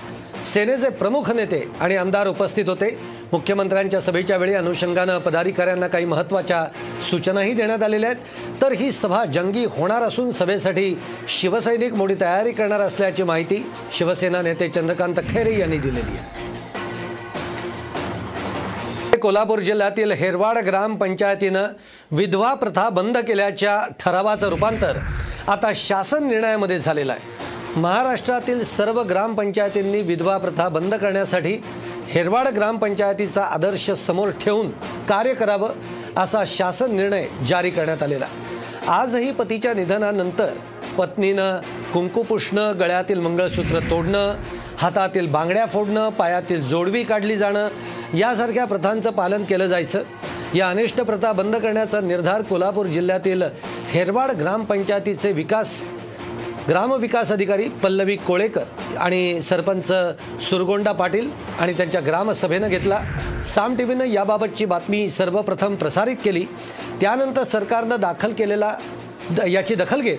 [0.45, 3.14] सेनेचे प्रमुख नेते आणि आमदार उपस्थित होते.
[3.33, 6.65] मुख्यमंत्र्यांच्या सभेच्या वेळी अनुषंगानं पदाधिकाऱ्यांना काही महत्त्वाच्या
[7.09, 8.61] सूचनाही देण्यात आलेल्या आहेत.
[8.61, 10.95] तर ही सभा जंगी होणार असून सभेसाठी
[11.27, 13.65] शिवसैनिक मोठी तयारी करणार असल्याची माहिती
[13.97, 16.43] शिवसेना नेते चंद्रकांत खैरे यांनी दिलेली आहे.
[19.17, 21.67] कोल्हापूर जिल्ह्यातील हेरवाड ग्रामपंचायतीनं
[22.11, 24.97] विधवा प्रथा बंद केल्याच्या ठरावाचं रूपांतर
[25.47, 27.33] आता शासन निर्णयामध्ये झालेलं आहे.
[27.79, 31.57] महाराष्ट्रातील सर्व ग्रामपंचायतींनी विधवा प्रथा बंद करण्यासाठी
[32.13, 34.69] हेरवाड ग्रामपंचायतीचा आदर्श समोर ठेवून
[35.09, 35.69] कार्य करावं
[36.17, 38.25] असा शासन निर्णय जारी करण्यात आलेला.
[38.87, 40.53] आजही पतीच्या निधनानंतर
[40.97, 41.57] पत्नीनं
[41.93, 44.35] कुंकू पुसणं गळ्यातील मंगळसूत्र तोडणं
[44.77, 47.67] हातातील बांगड्या फोडणं पायातील जोडवी काढली जाणं
[48.17, 50.01] यासारख्या प्रथांचं पालन केलं जायचं.
[50.55, 53.43] या अनिष्ट प्रथा बंद करण्याचा निर्धार कोल्हापूर जिल्ह्यातील
[53.89, 55.81] हेरवाड ग्रामपंचायतीचे विकास
[56.67, 58.63] ग्रामविकास अधिकारी पल्लवी कोळेकर
[58.99, 59.87] आणि सरपंच
[60.49, 62.99] सुरगोंडा पाटील आणि त्यांच्या ग्रामसभेनं घेतला.
[63.53, 66.45] साम टी व्हीनं याबाबतची बातमी सर्वप्रथम प्रसारित केली.
[67.01, 68.75] त्यानंतर सरकारनं दाखल केलेला
[69.31, 70.17] द याची दखल घेत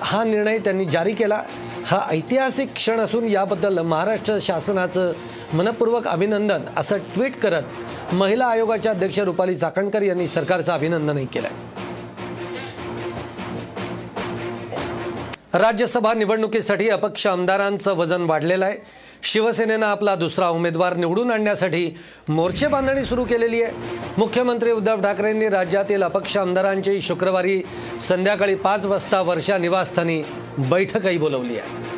[0.00, 1.42] हा निर्णय त्यांनी जारी केला.
[1.86, 5.12] हा ऐतिहासिक क्षण असून याबद्दल महाराष्ट्र शासनाचं
[5.54, 11.83] मनपूर्वक अभिनंदन असं ट्विट करत महिला आयोगाच्या अध्यक्ष रुपाली चाकणकर यांनी सरकारचं अभिनंदनही केलं आहे
[15.54, 18.78] राज्यसभा निवडणुकीसाठी अपक्ष आमदारांचं वजन वाढलेलं आहे.
[19.22, 23.72] शिवसेनेनं आपला दुसरा उमेदवार निवडून आणण्यासाठी मोर्चे बांधणी सुरू केलेली आहे.
[24.18, 27.62] मुख्यमंत्री उद्धव ठाकरेंनी राज्यातील अपक्ष आमदारांची शुक्रवारी
[28.00, 30.22] संध्याकाळी पाच वाजता वर्षा निवासस्थानी
[30.58, 31.93] बैठकही बोलवली आहे.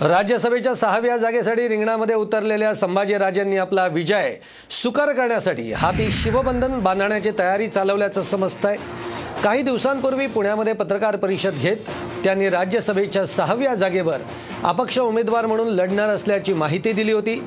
[0.00, 4.34] राज्यसभेच्या सहाव्या जागेसाठी रिंगणामध्ये उतरलेल्या संभाजीराजांनी आपला विजय
[4.70, 8.70] सुकर करण्यासाठी हाती शिवबंधन बांधण्याची तयारी चालवल्याचं समजतंय.
[8.70, 11.76] आहे काही दिवसांपूर्वी पुण्यामध्ये पत्रकार परिषद घेत
[12.24, 14.18] त्यांनी राज्यसभेच्या सहाव्या जागेवर
[14.64, 17.42] अपक्ष उमेदवार म्हणून लढणार असल्याची माहिती दिली होती.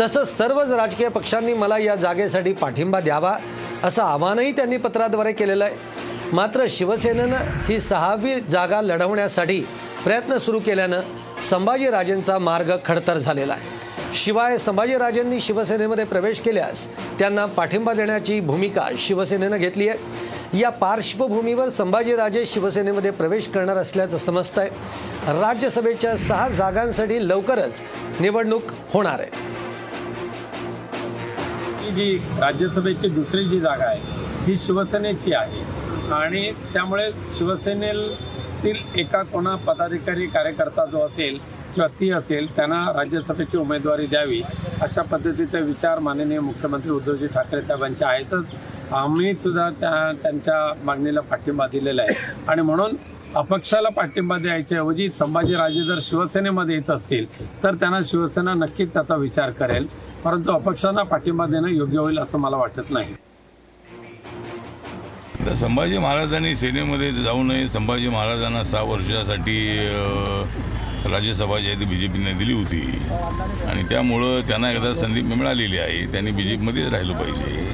[0.00, 3.36] तसंच सर्वच राजकीय पक्षांनी मला या जागेसाठी पाठिंबा द्यावा
[3.84, 5.76] असं आवाहनही त्यांनी पत्राद्वारे केलेलं आहे.
[6.32, 7.36] मात्र शिवसेनेनं
[7.68, 9.60] ही सहावी जागा लढवण्यासाठी
[10.04, 11.00] प्रयत्न सुरू केल्यानं
[11.50, 14.14] संभाजीराजेंचा मार्ग खडतर झालेला आहे.
[14.14, 16.86] शिवाय संभाजीराजेंनी शिवसेनेमध्ये प्रवेश केल्यास
[17.18, 20.58] त्यांना पाठिंबा देण्याची भूमिका शिवसेनेनं घेतली आहे.
[20.58, 27.80] या पार्श्वभूमीवर संभाजीराजे शिवसेनेमध्ये प्रवेश करणार असल्याचं समजत आहे राज्यसभेच्या सहा जागांसाठी लवकरच
[28.20, 29.30] निवडणूक होणार आहे.
[31.80, 34.00] ही जी राज्यसभेची दुसरी जी जागा आहे
[34.46, 35.62] ही शिवसेनेची आहे.
[36.12, 37.10] आणि त्यामुळे
[38.64, 41.36] त्यातील एका कोणा पदाधिकारी कार्यकर्ता जो असेल
[41.74, 44.40] किंवा ती असेल त्यांना राज्यसभेची उमेदवारी द्यावी
[44.82, 51.66] अशा पद्धतीचे विचार माननीय मुख्यमंत्री उद्धवजी ठाकरे साहेबांचे आहेतच आम्ही सुद्धा त्या त्यांच्या मागणीला पाठिंबा
[51.66, 52.14] दिलेला आहे.
[52.48, 52.96] आणि म्हणून
[53.34, 57.26] अपक्षाला पाठिंबा द्यायच्या ऐवजी संभाजीराजे जर शिवसेनेमध्ये येत असतील
[57.62, 59.86] तर त्यांना शिवसेना नक्कीच त्याचा विचार करेल.
[60.24, 63.14] परंतु अपक्षांना पाठिंबा देणं योग्य होईल असं मला वाटत नाही.
[65.46, 67.68] तर संभाजी महाराजांनी सेनेमध्ये जाऊ नये.
[67.68, 72.80] संभाजी महाराजांना सहा वर्षासाठी अ, राज्यसभा जी आहे ती बी जे पीने दिली होती.
[73.68, 76.12] आणि त्यामुळं त्यांना एकदा संधी मिळालेली आहे.
[76.12, 77.72] त्यांनी बी जे पीमध्येच राहिलं पाहिजे.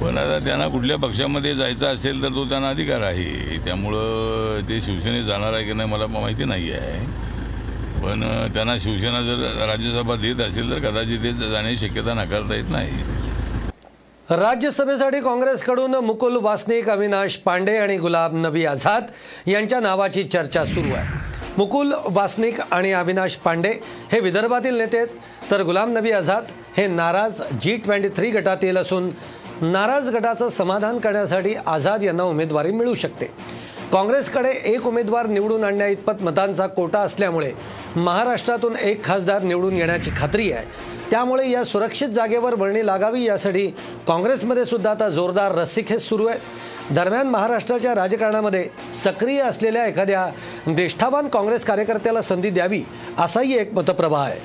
[0.00, 3.58] पण आता त्यांना कुठल्या पक्षामध्ये जायचं असेल तर तो त्यांना अधिकार आहे.
[3.64, 6.98] त्यामुळं ते शिवसेनेत जाणार आहे की नाही मला माहिती नाही आहे.
[8.02, 8.22] पण
[8.54, 13.19] त्यांना शिवसेना जर राज्यसभा देत असेल तर कदाचित ते जाण्याची शक्यता नाकारता येत नाही.
[14.30, 19.04] राज्यसभेसाठी काँग्रेसकडून मुकुल वासनिक अविनाश पांडे आणि गुलाब नबी आझाद
[19.46, 21.18] यांच्या नावाची चर्चा सुरू आहे.
[21.58, 23.72] मुकुल वासनिक आणि अविनाश पांडे
[24.12, 25.08] हे विदर्भातील नेते आहेत.
[25.50, 26.44] तर गुलाम नबी आझाद
[26.76, 29.10] हे नाराज जी ट्वेंटी थ्री गटातील असून
[29.62, 33.30] नाराज गटाचं समाधान करण्यासाठी आझाद यांना उमेदवारी मिळू शकते.
[33.92, 37.52] काँग्रेसकडे एक उमेदवार निवडून आणण्याइतपत मतांचा कोटा असल्यामुळे
[37.96, 40.98] महाराष्ट्रातून एक खासदार निवडून येण्याची खात्री आहे.
[41.10, 43.66] त्यामुळे या सुरक्षित जागेवर वर्णी लागावी यासाठी
[44.06, 46.38] काँग्रेसमध्ये सुद्धा आता जोरदार रस्सीखेच सुरू आहे.
[46.94, 48.68] दरम्यान महाराष्ट्राच्या राजकारणामध्ये
[49.04, 50.26] सक्रिय असलेल्या एखाद्या
[50.66, 52.82] निष्ठावान काँग्रेस कार्यकर्त्याला संधी द्यावी
[53.18, 54.40] असाही एक मतप्रवाह आहे.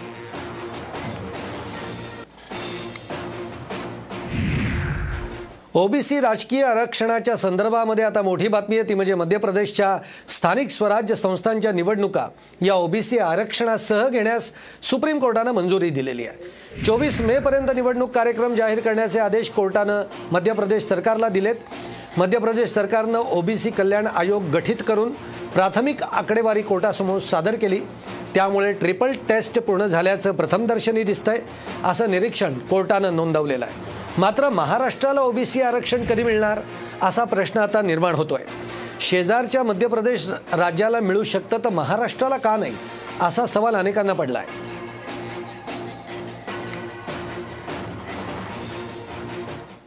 [5.77, 9.97] ओबीसी राजकीय आरक्षणाच्या संदर्भामध्ये आता मोठी बातमी आहे ती म्हणजे मध्य प्रदेशच्या
[10.29, 12.27] स्थानिक स्वराज्य संस्थांच्या निवडणुका.
[12.61, 14.49] या ओबीसी आरक्षणासह घेण्यास
[14.89, 16.83] सुप्रीम कोर्टानं मंजुरी दिलेली आहे.
[16.83, 21.55] चोवीस मेपर्यंत निवडणूक कार्यक्रम जाहीर करण्याचे आदेश कोर्टानं मध्य प्रदेश सरकारला दिलेत.
[22.17, 25.11] मध्य प्रदेश सरकारनं ओबीसी कल्याण आयोग गठीत करून
[25.55, 27.79] प्राथमिक आकडेवारी कोर्टासमोर सादर केली.
[28.35, 31.41] त्यामुळे ट्रिपल टेस्ट पूर्ण झाल्याचं प्रथमदर्शनी दिसतंय
[31.83, 34.04] असं निरीक्षण कोर्टानं नोंदवलेलं आहे.
[34.17, 36.59] मात्र महाराष्ट्राला ओबीसी आरक्षण कधी मिळणार
[37.03, 38.43] असा प्रश्न आता निर्माण होतोय.
[39.01, 42.73] शेजारच्या मध्य प्रदेश राज्याला मिळू शकतं तर महाराष्ट्राला का नाही
[43.21, 44.63] असा सवाल अनेकांना पडला आहे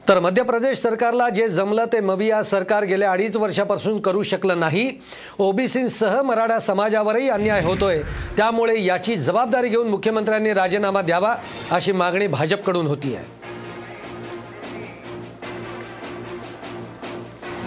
[0.08, 4.90] तर मध्य प्रदेश सरकारला जे जमलं ते मविया सरकार गेल्या अडीच वर्षापासून करू शकलं नाही.
[5.38, 8.00] ओबीसींसह मराठा समाजावरही अन्याय होतोय.
[8.36, 11.34] त्यामुळे याची जबाबदारी घेऊन मुख्यमंत्र्यांनी राजीनामा द्यावा
[11.70, 13.37] अशी मागणी भाजपकडून होती आहे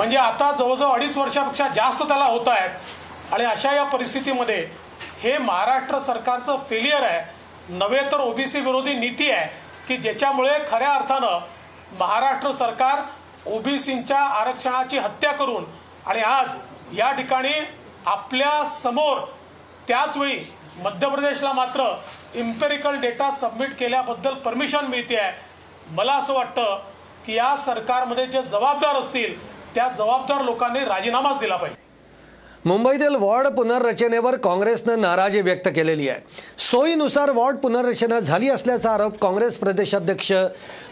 [0.01, 2.69] म्हणजे आता जवळजवळ अडीच वर्षापेक्षा जास्त त्याला होत आहेत.
[3.33, 4.55] आणि अशा या परिस्थितीमध्ये
[5.19, 7.21] हे महाराष्ट्र सरकारचं फेलियर आहे.
[7.69, 9.45] नव्हे तर ओबीसी विरोधी नीती आहे
[9.87, 11.39] की ज्याच्यामुळे खऱ्या अर्थानं
[11.99, 13.01] महाराष्ट्र सरकार
[13.47, 15.65] ओबीसींच्या आरक्षणाची हत्या करून
[16.05, 16.55] आणि आज
[16.93, 17.53] या ठिकाणी
[18.05, 19.19] आपल्यासमोर
[19.87, 20.39] त्याचवेळी
[20.77, 21.89] मध्य प्रदेशला मात्र
[22.35, 25.31] इम्पेरिकल डेटा सबमिट केल्याबद्दल परमिशन मिळते आहे.
[25.91, 26.77] मला असं वाटतं
[27.25, 31.79] की या सरकारमध्ये जे जबाबदार असतील त्या जबाबदार लोकांनी राजीनामाच दिला पाहिजे.
[32.65, 36.19] मुंबईतील वॉर्ड पुनर्रचनेवर काँग्रेसनं नाराजी व्यक्त केलेली आहे.
[36.59, 40.31] सोयीनुसार वॉर्ड पुनर्रचना झाली असल्याचा आरोप काँग्रेस प्रदेशाध्यक्ष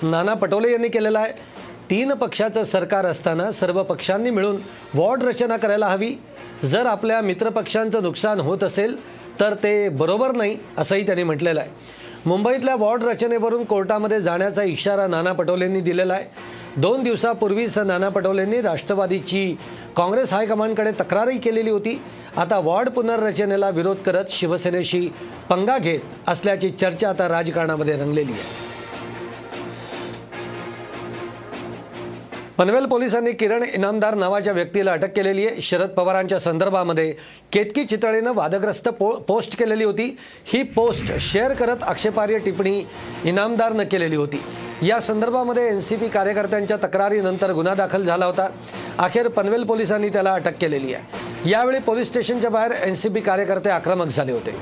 [0.04, 1.32] नाना पटोले यांनी केलेला आहे.
[1.90, 4.58] तीन पक्षाचं सरकार असताना सर्व पक्षांनी मिळून
[4.94, 6.14] वॉर्ड रचना करायला हवी.
[6.64, 8.96] जर आपल्या मित्रपक्षांचं नुकसान होत असेल
[9.40, 11.70] तर ते बरोबर नाही असंही त्यांनी म्हटलेलं आहे.
[12.26, 16.58] मुंबईतल्या वॉर्ड रचनेवरून कोर्टामध्ये जाण्याचा इशारा नाना पटोलेंनी दिलेला आहे.
[16.80, 19.42] दोन दिवसापूर्वीच नाना पटोलेंनी राष्ट्रवादीची
[19.96, 21.98] काँग्रेस हायकमांडकडे तक्रारही केलेली होती.
[22.38, 25.08] आता वॉर्ड पुनर्रचनेला विरोध करत शिवसेनेशी
[25.50, 28.69] पंगा घेत असल्याची चर्चा आता राजकारणामध्ये रंगलेली आहे.
[32.60, 35.62] पनवेल पोलिसांनी किरण इनामदार नावाच्या व्यक्तीला अटक केलेली आहे.
[35.62, 37.12] शरद पवारांच्या संदर्भामध्ये
[37.54, 40.08] केतकी चितळेनं वादग्रस्त पो पोस्ट केलेली होती.
[40.46, 42.84] ही पोस्ट शेअर करत आक्षेपार्ह टिप्पणी
[43.26, 44.42] इनामदारनं केलेली होती.
[44.88, 48.50] या संदर्भामध्ये एन सी पी कार्यकर्त्यांच्या तक्रारीनंतर गुन्हा दाखल झाला होता.
[48.98, 51.50] अखेर पनवेल पोलिसांनी त्याला अटक केलेली आहे.
[51.50, 54.56] यावेळी पोलीस स्टेशनच्या बाहेर एन सी पी कार्यकर्ते आक्रमक झाले होते.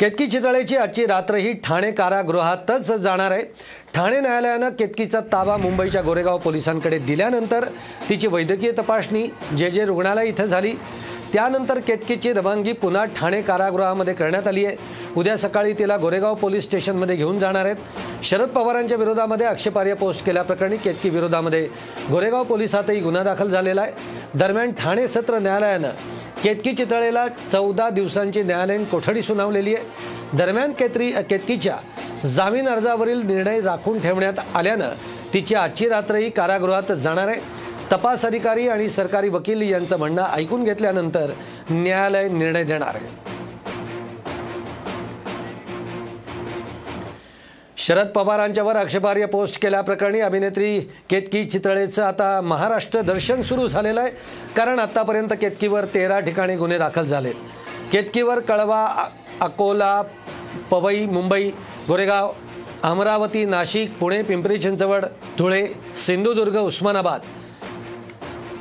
[0.00, 3.42] केतकी चितळेची आजची रात्रही ठाणे कारागृहातच जाणार आहे.
[3.96, 7.64] ठाणे न्यायालयानं केतकीचा ताबा मुंबईच्या गोरेगाव पोलिसांकडे दिल्यानंतर
[8.08, 9.22] तिची वैद्यकीय तपासणी
[9.58, 10.72] जे जे रुग्णालय इथं झाली.
[11.32, 14.76] त्यानंतर केतकीची रवानगी पुन्हा ठाणे कारागृहामध्ये करण्यात आली आहे.
[15.16, 17.76] उद्या सकाळी तिला गोरेगाव पोलीस स्टेशनमध्ये घेऊन जाणार आहेत.
[18.24, 21.66] शरद पवारांच्या विरोधामध्ये आक्षेपार्ह पोस्ट केल्याप्रकरणी केतकी विरोधामध्ये
[22.10, 23.92] गोरेगाव पोलिसातही गुन्हा दाखल झालेला आहे.
[24.34, 25.88] दरम्यान ठाणे सत्र न्यायालयानं
[26.46, 30.36] केतकी चितळेला चौदा दिवसांची न्यायालयीन कोठडी सुनावलेली आहे.
[30.36, 31.76] दरम्यान केतरी केतकीच्या
[32.26, 34.90] जामीन अर्जावरील निर्णय राखून ठेवण्यात आल्यानं
[35.34, 37.40] तिची आजची रात्रही कारागृहात जाणार आहे.
[37.92, 41.30] तपास अधिकारी आणि सरकारी वकील यांचं म्हणणं ऐकून घेतल्यानंतर
[41.70, 43.35] न्यायालय निर्णय देणार आहे.
[47.78, 50.78] शरद पवारांच्यावर आक्षेपार्ह पोस्ट केल्याप्रकरणी अभिनेत्री
[51.10, 54.10] केतकी चितळेचं आता महाराष्ट्र दर्शन सुरू झालेलं आहे.
[54.56, 57.34] कारण आत्तापर्यंत केतकीवर तेरा ठिकाणी गुन्हे दाखल झालेत.
[57.92, 58.84] केतकीवर कळवा
[59.40, 60.00] अकोला
[60.70, 61.50] पवई मुंबई
[61.88, 62.32] गोरेगाव
[62.82, 65.04] अमरावती नाशिक पुणे पिंपरी चिंचवड
[65.38, 65.66] धुळे
[66.06, 67.20] सिंधुदुर्ग उस्मानाबाद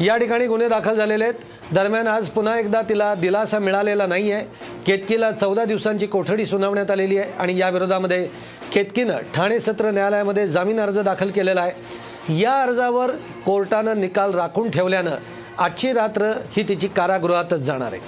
[0.03, 1.33] या ठिकाणी गुन्हे दाखल झालेले आहेत.
[1.73, 4.43] दरम्यान आज पुन्हा एकदा तिला दिलासा मिळालेला नाही आहे
[4.87, 8.27] केतकीला चौदा दिवसांची कोठडी सुनावण्यात आलेली आहे आणि या विरोधामध्ये
[8.75, 12.39] केतकीनं ठाणे सत्र न्यायालयामध्ये जामीन अर्ज दाखल केलेला आहे.
[12.39, 13.11] या अर्जावर
[13.45, 15.11] कोर्टानं निकाल राखून ठेवल्यानं
[15.57, 18.01] आजची रात्र ही तिची कारागृहातच जाणार आहे.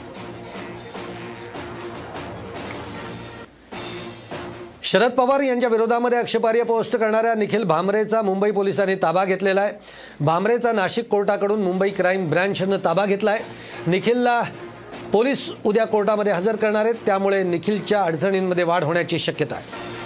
[4.83, 9.73] शरद पवार यांच्या विरोधामध्ये आक्षेपार्ह पोस्ट करणाऱ्या निखिल भामरेचा मुंबई पोलिसांनी ताबा घेतलेला आहे.
[10.19, 13.43] भामरेचा नाशिक कोर्टाकडून मुंबई क्राईम ब्रँचनं ताबा घेतला आहे.
[13.87, 14.41] निखिलला
[15.11, 16.95] पोलीस उद्या कोर्टामध्ये हजर करणार आहेत.
[17.05, 19.96] त्यामुळे निखिलच्या अडचणींमध्ये वाढ होण्याची शक्यता आहे.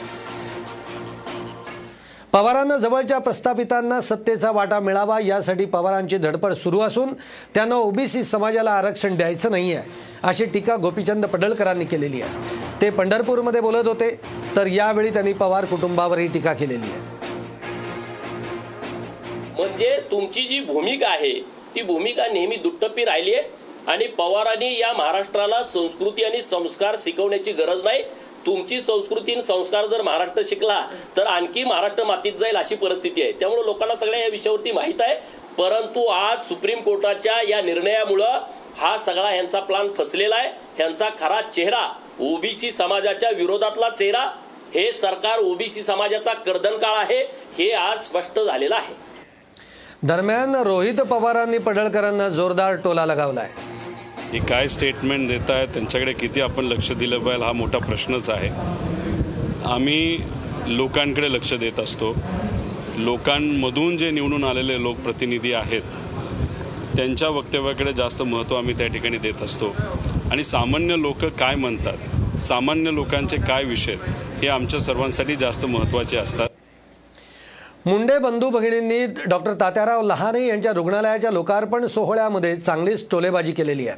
[2.34, 7.14] पवारांना जवळच्या प्रस्थापितांना सत्तेचा वाटा मिळावा यासाठी पवारांची धडपड सुरू असून
[7.56, 9.90] त्यांना ओबीसी समाजाला आरक्षण द्यायचं नाही आहे
[10.24, 12.60] अशी टीका गोपीचंद पडळकरांनी केलेली आहे.
[12.82, 14.10] ते पंढरपूरमध्ये बोलत होते
[14.56, 17.10] तर यावेळी त्यांनी पवार कुटुंबावरही टीका केलेली आहे.
[19.58, 21.34] म्हणजे तुमची जी भूमिका आहे
[21.76, 27.84] ती भूमिका नेहमी दुट्टप्पी राहिली आहे आणि पवारांनी या महाराष्ट्राला संस्कृती आणि संस्कार शिकवण्याची गरज
[27.84, 28.04] नाही
[28.46, 33.32] तुमची संस्कृती आणि संस्कार जर महाराष्ट्र शिकला तर आणखी महाराष्ट्र मातीत जाईल अशी परिस्थिती आहे.
[33.32, 35.16] त्यामुळे लोकांना सगळ्या या विषयावरती माहीत आहे.
[35.58, 38.40] परंतु आज सुप्रीम कोर्टाच्या या निर्णयामुळं
[38.78, 40.50] हा सगळा ह्यांचा प्लान फसलेला आहे.
[40.78, 41.88] ह्यांचा खरा चेहरा
[42.20, 44.24] ओबीसी समाजाच्या विरोधातला चेहरा
[44.76, 47.24] हे सरकार ओबीसी समाजाचा कर्दनकाळ आहे
[47.58, 48.94] हे आज स्पष्ट झालेलं आहे.
[50.04, 53.50] दरम्यान रोहित पवारांनी पडळकरांना जोरदार टोला लगावलाय.
[54.34, 57.46] हे काय स्टेटमेंट देत आहेत त्यांच्याकडे किती आपण लक्ष दिलं पाहिजे?
[57.46, 58.50] हा मोठा प्रश्नच आहे.
[59.66, 60.18] आम्ही
[60.68, 62.14] लोकांकडे लक्ष देत असतो.
[62.98, 65.82] लोकांमधून जे निवडून आलेले लोकप्रतिनिधी आहेत
[66.96, 69.76] त्यांच्या वक्तव्याकडे जास्त महत्त्व आम्ही त्या ठिकाणी देत असतो.
[70.32, 72.40] आणि सामान्य लोक काय म्हणतात?
[72.42, 73.96] सामान्य लोकांचे काय विषय?
[74.42, 76.48] हे आमच्या सर्वांसाठी जास्त महत्त्वाचे असतात.
[77.86, 83.98] मुंडे बंधू भगिनींनी डॉक्टर तात्याराव लहाने यांच्या रुग्णालयाच्या लोकार्पण सोहळ्यामध्ये चांगलीच टोलेबाजी केलेली आहे.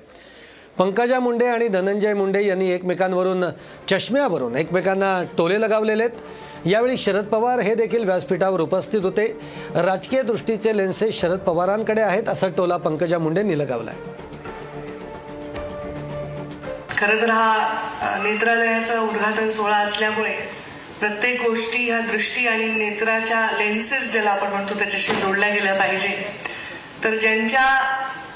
[0.78, 3.44] पंकजा मुंडे आणि धनंजय मुंडे यांनी एकमेकांवरून
[3.90, 6.68] चष्म्यावरून एकमेकांना टोले लगावलेले आहेत.
[6.68, 9.26] यावेळी शरद पवार हे देखील व्यासपीठावर उपस्थित होते.
[9.76, 13.96] राजकीय दृष्टीचे लेन्सेस शरद पवारांकडे आहेत असा टोला पंकजा मुंडेंनी लगावलाय.
[16.98, 20.36] खरं तर हा नेत्रालयाचा उद्घाटन सोहळा असल्यामुळे
[21.04, 26.12] प्रत्येक गोष्टी ह्या दृष्टी आणि नेत्राच्या लेन्सेस ज्याला आपण म्हणतो त्याच्याशी जोडल्या गेल्या पाहिजे.
[27.04, 27.66] तर ज्यांच्या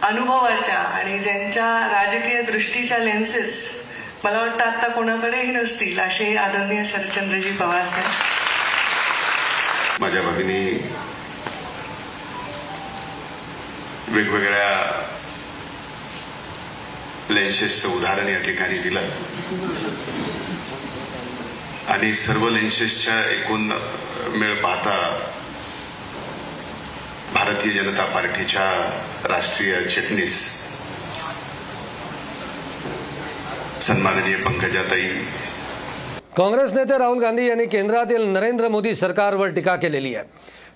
[0.07, 3.53] अनुभवाच्या आणि ज्यांच्या राजकीय दृष्टीच्या लेन्सेस
[4.23, 8.11] मला वाटतं आता कोणाकडेही नसतील असे आदरणीय शरदचंद्रजी पवार साहेब
[10.01, 10.59] माझ्या भगिनी
[14.07, 15.05] वेगवेगळ्या
[17.29, 19.07] लेन्सेसचं उदाहरण या ठिकाणी दिलं.
[21.87, 23.71] आणि सर्व लेन्सेसच्या एकूण
[24.37, 24.95] मेळ पाहता
[27.33, 28.65] भारतीय जनता पार्टीच्या
[29.29, 30.35] राष्ट्रीय चिटणीस
[33.81, 35.07] सन्माननीय पंकजाताई.
[36.37, 40.25] काँग्रेस नेते राहुल गांधी यांनी केंद्रातील नरेंद्र मोदी सरकारवर टीका केलेली आहे.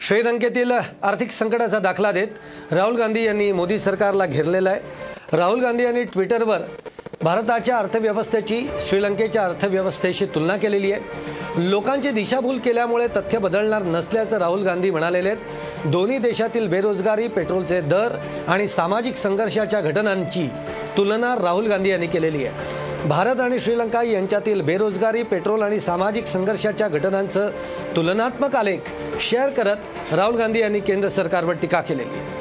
[0.02, 0.72] श्रीलंकेतील
[1.04, 5.38] आर्थिक संकटाचा दाखला देत राहुल गांधी यांनी मोदी सरकारला घेरलेला आहे.
[5.38, 6.62] राहुल गांधी यांनी ट्विटरवर
[7.24, 11.70] भारताच्या अर्थव्यवस्थेची श्रीलंकेच्या अर्थव्यवस्थेशी तुलना केलेली आहे.
[11.70, 15.88] लोकांची दिशाभूल केल्यामुळे तथ्य बदलणार नसल्याचं राहुल गांधी म्हणालेले आहेत.
[15.92, 18.16] दोन्ही देशातील बेरोजगारी पेट्रोलचे दर
[18.48, 20.48] आणि सामाजिक संघर्षाच्या घटनांची
[20.98, 23.08] तुलना राहुल गांधी यांनी केलेली आहे.
[23.08, 27.50] भारत आणि श्रीलंका यांच्यातील बेरोजगारी पेट्रोल आणि सामाजिक संघर्षाच्या घटनांचं
[27.96, 32.41] तुलनात्मक आलेख शेअर करत राहुल गांधी यांनी केंद्र सरकारवर टीका केलेली आहे.